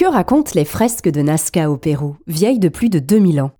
[0.00, 3.50] Que racontent les fresques de Nazca au Pérou, vieilles de plus de 2000 ans?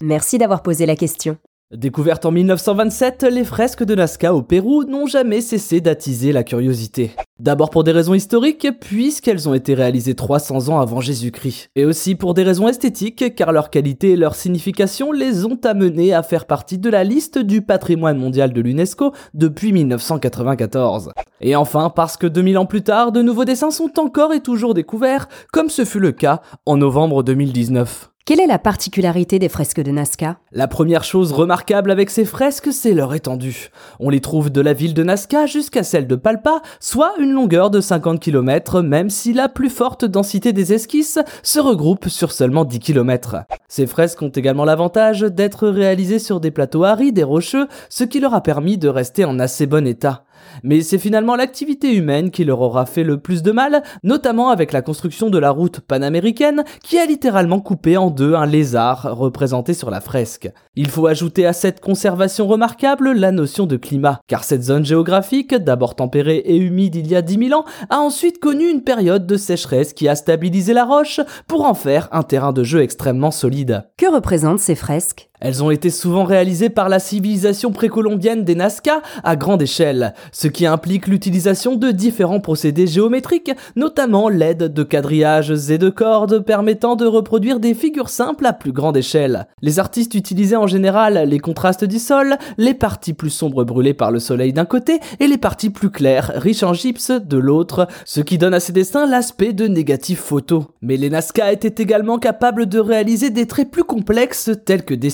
[0.00, 1.38] Merci d'avoir posé la question.
[1.74, 7.16] Découvertes en 1927, les fresques de Nazca au Pérou n'ont jamais cessé d'attiser la curiosité.
[7.40, 11.70] D'abord pour des raisons historiques, puisqu'elles ont été réalisées 300 ans avant Jésus-Christ.
[11.76, 16.12] Et aussi pour des raisons esthétiques, car leur qualité et leur signification les ont amenés
[16.12, 21.12] à faire partie de la liste du patrimoine mondial de l'UNESCO depuis 1994.
[21.40, 24.74] Et enfin parce que 2000 ans plus tard, de nouveaux dessins sont encore et toujours
[24.74, 28.10] découverts, comme ce fut le cas en novembre 2019.
[28.28, 30.36] Quelle est la particularité des fresques de Nazca?
[30.52, 33.70] La première chose remarquable avec ces fresques, c'est leur étendue.
[34.00, 37.70] On les trouve de la ville de Nazca jusqu'à celle de Palpa, soit une longueur
[37.70, 42.64] de 50 km, même si la plus forte densité des esquisses se regroupe sur seulement
[42.64, 43.36] 10 km.
[43.68, 48.20] Ces fresques ont également l'avantage d'être réalisées sur des plateaux arides et rocheux, ce qui
[48.20, 50.24] leur a permis de rester en assez bon état.
[50.62, 54.72] Mais c'est finalement l'activité humaine qui leur aura fait le plus de mal, notamment avec
[54.72, 59.74] la construction de la route panaméricaine qui a littéralement coupé en deux un lézard représenté
[59.74, 60.50] sur la fresque.
[60.76, 65.54] Il faut ajouter à cette conservation remarquable la notion de climat, car cette zone géographique,
[65.54, 69.26] d'abord tempérée et humide il y a 10 000 ans, a ensuite connu une période
[69.26, 73.30] de sécheresse qui a stabilisé la roche pour en faire un terrain de jeu extrêmement
[73.30, 73.88] solide.
[73.96, 75.28] Que représentent ces fresques?
[75.40, 80.48] Elles ont été souvent réalisées par la civilisation précolombienne des Nazca à grande échelle, ce
[80.48, 86.96] qui implique l'utilisation de différents procédés géométriques, notamment l'aide de quadrillages et de cordes permettant
[86.96, 89.46] de reproduire des figures simples à plus grande échelle.
[89.62, 94.10] Les artistes utilisaient en général les contrastes du sol, les parties plus sombres brûlées par
[94.10, 98.20] le soleil d'un côté et les parties plus claires, riches en gypse de l'autre, ce
[98.20, 100.64] qui donne à ces dessins l'aspect de négatifs photos.
[100.82, 105.10] Mais les Nazca étaient également capables de réaliser des traits plus complexes tels que des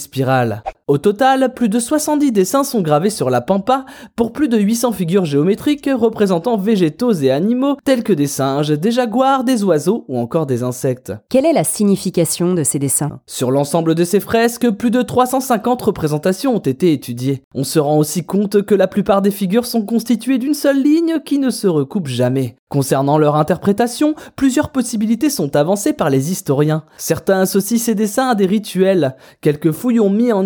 [0.87, 4.93] au total, plus de 70 dessins sont gravés sur la pampa pour plus de 800
[4.93, 10.19] figures géométriques représentant végétaux et animaux tels que des singes, des jaguars, des oiseaux ou
[10.19, 11.15] encore des insectes.
[11.31, 13.21] Quelle est la signification de ces dessins?
[13.27, 17.45] Sur l'ensemble de ces fresques, plus de 350 représentations ont été étudiées.
[17.55, 21.21] On se rend aussi compte que la plupart des figures sont constituées d'une seule ligne
[21.25, 22.57] qui ne se recoupe jamais.
[22.69, 26.83] Concernant leur interprétation, plusieurs possibilités sont avancées par les historiens.
[26.97, 29.15] Certains associent ces dessins à des rituels.
[29.41, 30.45] Quelques fouilles ont mis en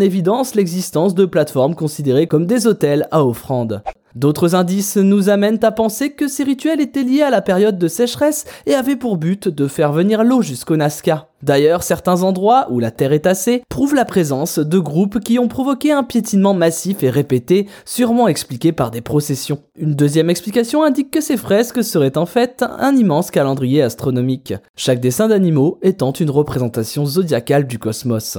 [0.55, 3.83] l'existence de plateformes considérées comme des hôtels à offrandes.
[4.15, 7.89] D'autres indices nous amènent à penser que ces rituels étaient liés à la période de
[7.89, 11.29] sécheresse et avaient pour but de faire venir l'eau jusqu'au Nazca.
[11.43, 15.47] D'ailleurs, certains endroits où la terre est tassée prouvent la présence de groupes qui ont
[15.47, 19.61] provoqué un piétinement massif et répété, sûrement expliqué par des processions.
[19.79, 25.01] Une deuxième explication indique que ces fresques seraient en fait un immense calendrier astronomique, chaque
[25.01, 28.39] dessin d'animaux étant une représentation zodiacale du cosmos.